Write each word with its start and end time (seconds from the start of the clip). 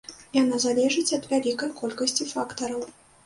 Яна 0.35 0.55
залежыць 0.63 1.15
ад 1.17 1.27
вялікай 1.35 1.73
колькасці 1.81 2.29
фактараў. 2.33 2.81